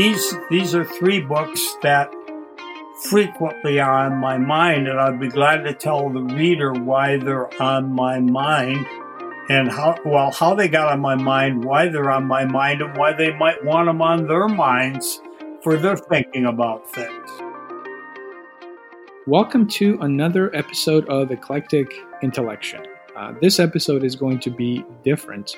[0.00, 2.10] these these are three books that
[3.10, 7.52] frequently are on my mind, and I'd be glad to tell the reader why they're
[7.62, 8.86] on my mind
[9.50, 12.96] and how well how they got on my mind, why they're on my mind, and
[12.96, 15.20] why they might want them on their minds
[15.62, 17.30] for their thinking about things.
[19.26, 22.86] Welcome to another episode of Eclectic Intellection.
[23.14, 25.54] Uh, this episode is going to be different.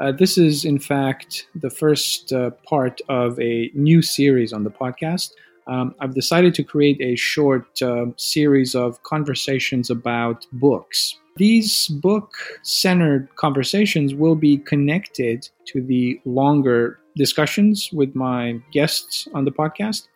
[0.00, 4.70] Uh, this is, in fact, the first uh, part of a new series on the
[4.70, 5.32] podcast.
[5.66, 11.16] Um, I've decided to create a short uh, series of conversations about books.
[11.36, 19.44] These book centered conversations will be connected to the longer discussions with my guests on
[19.44, 20.06] the podcast.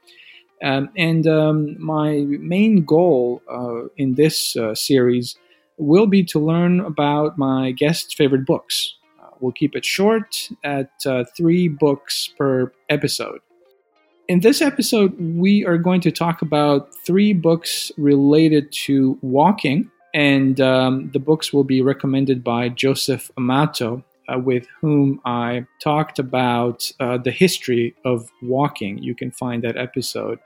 [0.63, 5.37] Um, and um, my main goal uh, in this uh, series
[5.77, 8.95] will be to learn about my guests' favorite books.
[9.43, 13.41] We'll keep it short at uh, three books per episode.
[14.29, 20.61] In this episode, we are going to talk about three books related to walking, and
[20.61, 26.91] um, the books will be recommended by Joseph Amato, uh, with whom I talked about
[27.01, 28.99] uh, the history of walking.
[28.99, 30.39] You can find that episode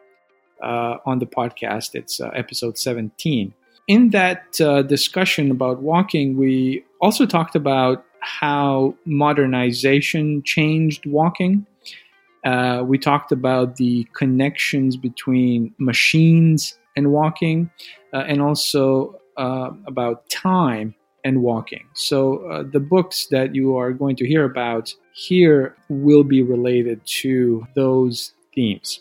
[0.62, 1.95] uh, on the podcast.
[1.95, 3.53] It's uh, episode 17.
[3.89, 11.65] In that uh, discussion about walking, we also talked about how modernization changed walking.
[12.45, 17.71] Uh, we talked about the connections between machines and walking,
[18.13, 21.87] uh, and also uh, about time and walking.
[21.95, 27.01] So, uh, the books that you are going to hear about here will be related
[27.23, 29.01] to those themes.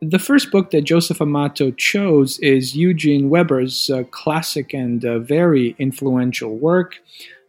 [0.00, 5.74] The first book that Joseph Amato chose is Eugene Weber's uh, classic and uh, very
[5.78, 6.96] influential work,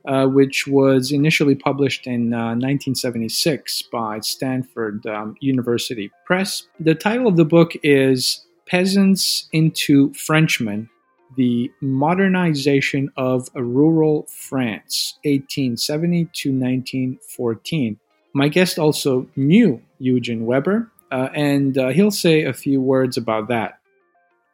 [0.09, 6.63] uh, which was initially published in uh, 1976 by Stanford um, University Press.
[6.79, 10.89] The title of the book is Peasants into Frenchmen
[11.38, 18.00] The Modernization of Rural France, 1870 to 1914.
[18.34, 23.47] My guest also knew Eugene Weber, uh, and uh, he'll say a few words about
[23.50, 23.78] that.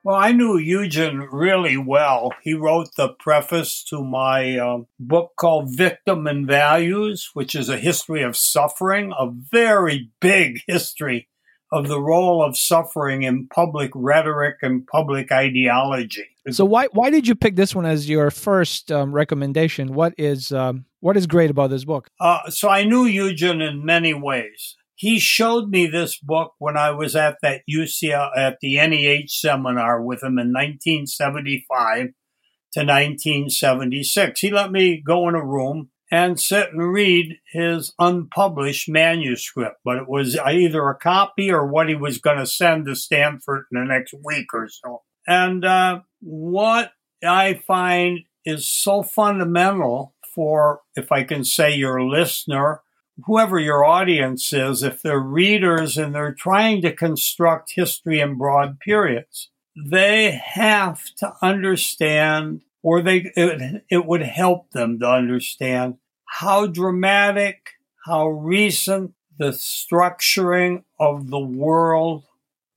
[0.06, 2.32] Well, I knew Eugene really well.
[2.44, 7.78] He wrote the preface to my uh, book called Victim and Values, which is a
[7.78, 11.28] history of suffering, a very big history
[11.72, 16.28] of the role of suffering in public rhetoric and public ideology.
[16.52, 19.96] So why why did you pick this one as your first um, recommendation?
[19.96, 22.12] What is um, what is great about this book?
[22.20, 26.92] Uh, so I knew Eugene in many ways he showed me this book when I
[26.92, 32.08] was at that UCLA at the NEH seminar with him in 1975
[32.74, 34.40] to 1976.
[34.40, 39.98] He let me go in a room and sit and read his unpublished manuscript, but
[39.98, 43.80] it was either a copy or what he was going to send to Stanford in
[43.80, 45.02] the next week or so.
[45.28, 46.92] And uh, what
[47.24, 52.82] I find is so fundamental for, if I can say, your listener
[53.24, 58.80] whoever your audience is, if they're readers and they're trying to construct history in broad
[58.80, 66.68] periods, they have to understand, or they it, it would help them to understand how
[66.68, 67.72] dramatic,
[68.06, 72.24] how recent the structuring of the world,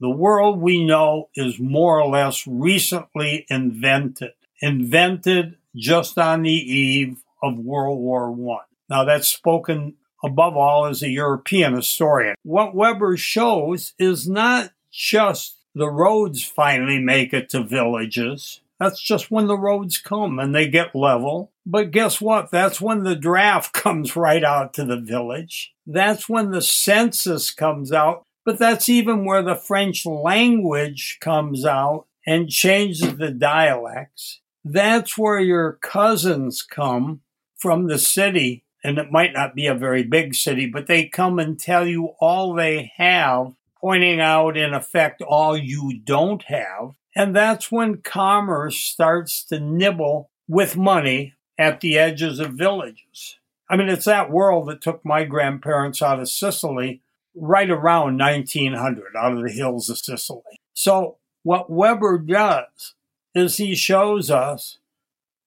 [0.01, 7.23] the world we know is more or less recently invented, invented just on the eve
[7.43, 8.65] of World War One.
[8.89, 12.35] Now that's spoken above all as a European historian.
[12.43, 18.61] What Weber shows is not just the roads finally make it to villages.
[18.81, 21.53] That's just when the roads come and they get level.
[21.67, 22.51] But guess what?
[22.51, 25.73] That's when the draft comes right out to the village.
[25.87, 28.23] That's when the census comes out.
[28.45, 34.41] But that's even where the French language comes out and changes the dialects.
[34.65, 37.21] That's where your cousins come
[37.59, 41.39] from the city and it might not be a very big city, but they come
[41.39, 46.95] and tell you all they have, pointing out in effect all you don't have.
[47.15, 53.37] And that's when commerce starts to nibble with money at the edges of villages.
[53.69, 57.03] I mean, it's that world that took my grandparents out of Sicily
[57.35, 60.61] right around 1900, out of the hills of Sicily.
[60.73, 62.95] So, what Weber does
[63.35, 64.79] is he shows us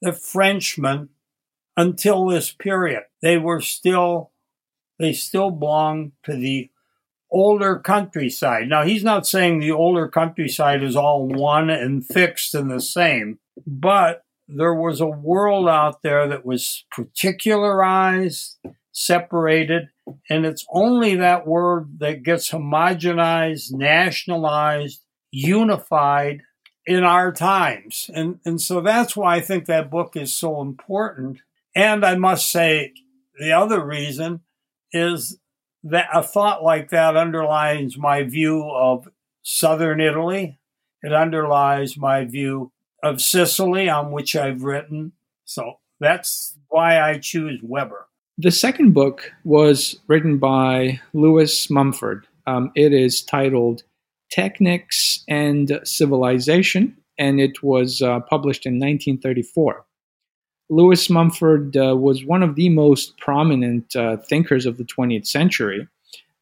[0.03, 1.09] that Frenchmen
[1.77, 3.03] until this period.
[3.21, 4.31] They were still,
[4.99, 6.69] they still belonged to the
[7.31, 8.67] older countryside.
[8.67, 13.39] Now, he's not saying the older countryside is all one and fixed and the same,
[13.65, 18.57] but there was a world out there that was particularized
[18.91, 19.89] separated.
[20.29, 25.01] And it's only that word that gets homogenized, nationalized,
[25.31, 26.41] unified
[26.85, 28.09] in our times.
[28.13, 31.39] And, and so that's why I think that book is so important.
[31.75, 32.93] And I must say,
[33.39, 34.41] the other reason
[34.91, 35.39] is
[35.83, 39.07] that a thought like that underlines my view of
[39.41, 40.59] southern Italy.
[41.01, 42.71] It underlies my view
[43.03, 45.13] of Sicily, on which I've written.
[45.45, 48.07] So that's why I choose Weber.
[48.37, 52.27] The second book was written by Lewis Mumford.
[52.47, 53.83] Um, it is titled
[54.31, 59.85] Technics and Civilization, and it was uh, published in 1934.
[60.71, 65.85] Lewis Mumford uh, was one of the most prominent uh, thinkers of the 20th century,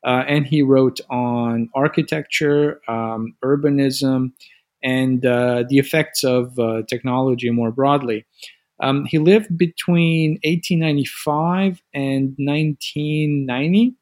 [0.06, 4.32] uh, and he wrote on architecture, um, urbanism,
[4.84, 8.24] and uh, the effects of uh, technology more broadly.
[8.80, 13.96] Um, he lived between 1895 and 1990.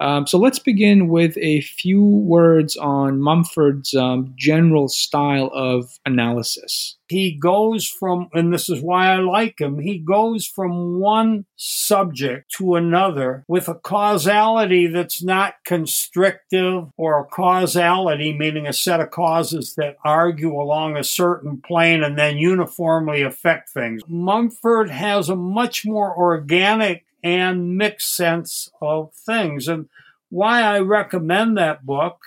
[0.00, 6.96] Um, so let's begin with a few words on Mumford's um, general style of analysis.
[7.08, 12.52] He goes from, and this is why I like him, he goes from one subject
[12.52, 19.10] to another with a causality that's not constrictive or a causality, meaning a set of
[19.10, 24.02] causes that argue along a certain plane and then uniformly affect things.
[24.08, 29.68] Mumford has a much more organic and mixed sense of things.
[29.68, 29.88] And
[30.28, 32.18] why I recommend that book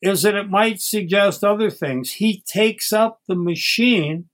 [0.00, 2.14] is that it might suggest other things.
[2.14, 4.28] He takes up the machine,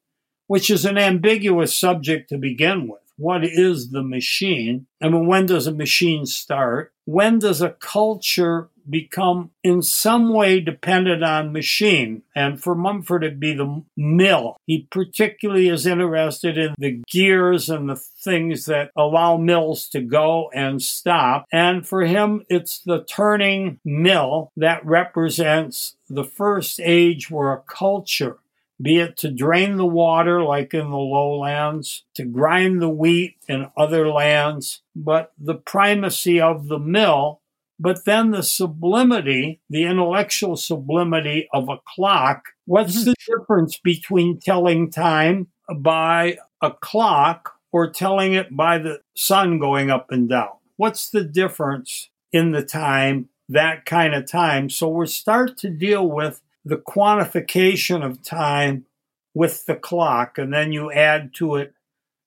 [0.47, 3.03] which is an ambiguous subject to begin with.
[3.17, 4.87] What is the machine?
[5.03, 6.93] I mean, when does a machine start?
[7.05, 12.23] When does a culture become in some way dependent on machine.
[12.35, 14.57] And for Mumford, it'd be the mill.
[14.67, 20.51] He particularly is interested in the gears and the things that allow mills to go
[20.55, 21.47] and stop.
[21.53, 28.39] And for him, it's the turning mill that represents the first age where a culture
[28.81, 33.71] be it to drain the water like in the lowlands, to grind the wheat in
[33.77, 37.41] other lands, but the primacy of the mill
[37.79, 42.47] but then the sublimity, the intellectual sublimity of a clock.
[42.65, 49.59] What's the difference between telling time by a clock or telling it by the sun
[49.59, 50.51] going up and down?
[50.77, 54.71] What's the difference in the time, that kind of time?
[54.71, 58.87] So we start to deal with the quantification of time
[59.35, 61.75] with the clock, and then you add to it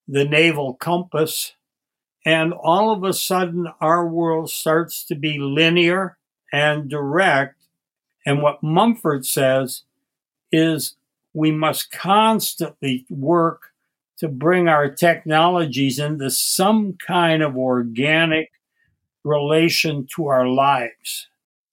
[0.08, 1.54] the naval compass
[2.26, 6.18] and all of a sudden, our world starts to be linear
[6.54, 7.56] and direct.
[8.26, 9.84] And what Mumford says
[10.52, 10.96] is
[11.34, 13.70] we must constantly work
[14.18, 18.52] to bring our technologies into some kind of organic
[19.24, 21.28] relation to our lives.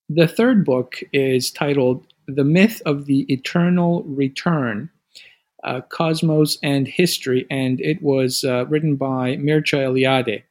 [0.08, 4.88] The third book is titled The Myth of the Eternal Return
[5.68, 10.42] uh, Cosmos and History, and it was uh, written by Mircea Eliade.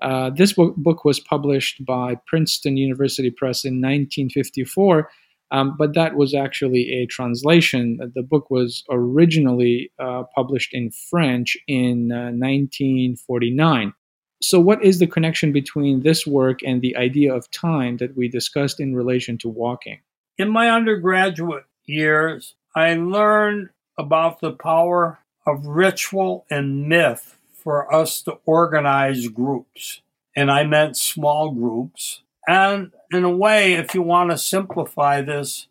[0.00, 5.10] Uh, this book, book, was published by Princeton University Press in 1954,
[5.50, 7.98] um, but that was actually a translation.
[8.14, 13.92] The book was originally uh, published in French in uh, 1949.
[14.40, 18.28] So, what is the connection between this work and the idea of time that we
[18.28, 20.00] discussed in relation to walking?
[20.38, 23.68] In my undergraduate years, I learned
[23.98, 30.02] about the power of ritual and myth for us to organize groups.
[30.34, 32.22] And I meant small groups.
[32.48, 35.68] And in a way, if you want to simplify this,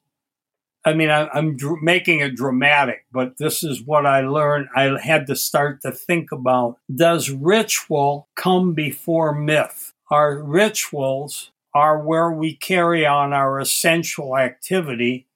[0.83, 4.67] I mean, I, am dr- making it dramatic, but this is what I learned.
[4.75, 9.93] I had to start to think about does ritual come before myth?
[10.09, 15.27] Our rituals are where we carry on our essential activity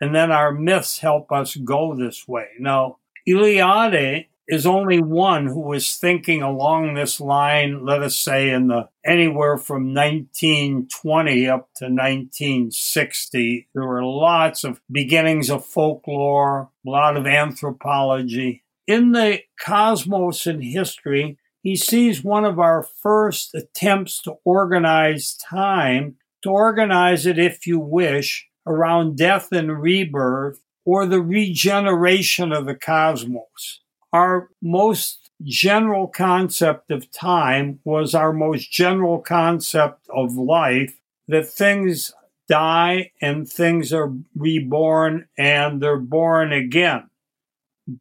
[0.00, 2.48] and then our myths help us go this way.
[2.58, 8.66] Now, Eliade is only one who was thinking along this line, let us say in
[8.66, 13.68] the anywhere from 1920 up to 1960.
[13.72, 18.64] There were lots of beginnings of folklore, a lot of anthropology.
[18.88, 26.16] In the cosmos and history, he sees one of our first attempts to organize time,
[26.42, 32.74] to organize it, if you wish, around death and rebirth or the regeneration of the
[32.74, 33.80] cosmos.
[34.12, 42.12] Our most general concept of time was our most general concept of life that things
[42.48, 47.08] die and things are reborn and they're born again.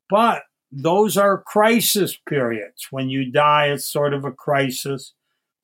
[0.09, 2.87] But those are crisis periods.
[2.91, 5.13] When you die, it's sort of a crisis.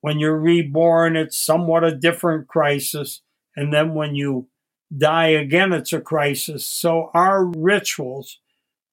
[0.00, 3.22] When you're reborn, it's somewhat a different crisis.
[3.56, 4.48] And then when you
[4.96, 6.66] die again, it's a crisis.
[6.66, 8.38] So our rituals,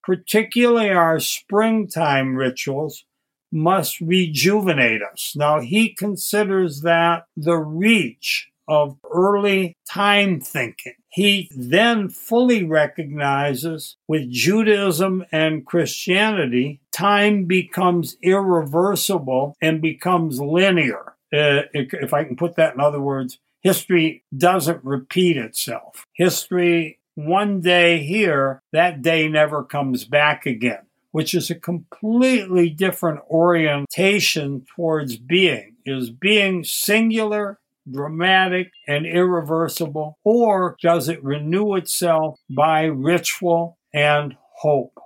[0.02, 3.04] particularly our springtime rituals,
[3.52, 5.34] must rejuvenate us.
[5.36, 10.94] Now, he considers that the reach of early time thinking.
[11.10, 21.14] He then fully recognizes with Judaism and Christianity, time becomes irreversible and becomes linear.
[21.32, 26.06] Uh, if I can put that in other words, history doesn't repeat itself.
[26.12, 33.20] History, one day here, that day never comes back again, which is a completely different
[33.28, 35.72] orientation towards being.
[35.84, 37.58] Is being singular
[37.90, 44.98] dramatic, and irreversible, or does it renew itself by ritual and hope?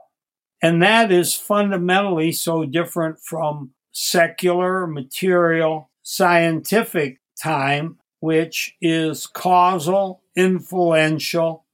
[0.62, 11.64] And that is fundamentally so different from secular, material, scientific time, which is causal, influential,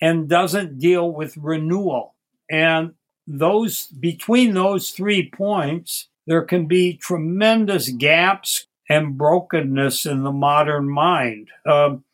[0.00, 2.14] and doesn't deal with renewal.
[2.50, 2.94] And
[3.26, 10.88] those between those three points, there can be tremendous gaps, and brokenness in the modern
[10.88, 11.50] mind.
[11.66, 12.04] Um,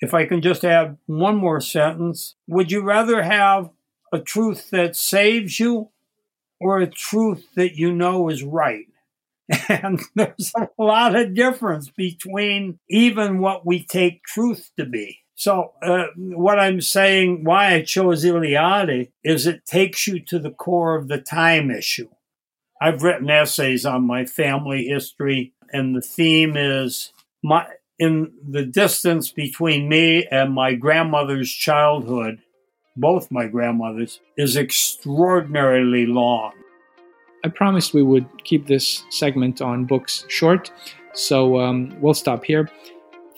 [0.00, 3.70] if I can just add one more sentence, would you rather have
[4.12, 5.88] a truth that saves you
[6.60, 8.87] or a truth that you know is right?
[9.68, 15.20] And there's a lot of difference between even what we take truth to be.
[15.34, 20.50] So, uh, what I'm saying, why I chose Eliade, is it takes you to the
[20.50, 22.08] core of the time issue.
[22.80, 27.12] I've written essays on my family history, and the theme is
[27.42, 27.66] my
[27.98, 32.40] in the distance between me and my grandmother's childhood,
[32.96, 36.52] both my grandmothers, is extraordinarily long.
[37.44, 40.70] I promised we would keep this segment on books short,
[41.12, 42.68] so um, we'll stop here.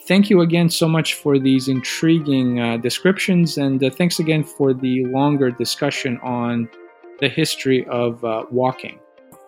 [0.07, 4.73] Thank you again so much for these intriguing uh, descriptions, and uh, thanks again for
[4.73, 6.67] the longer discussion on
[7.19, 8.99] the history of uh, walking.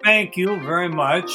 [0.03, 1.31] Thank you very much.